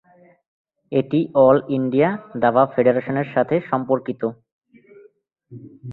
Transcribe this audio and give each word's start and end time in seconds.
এটি 0.91 1.19
All 1.37 1.57
India 1.77 2.09
দাবা 2.43 2.63
ফেডারেশনের 2.73 3.27
সাথে 3.33 3.55
সম্পর্কিত। 3.71 4.21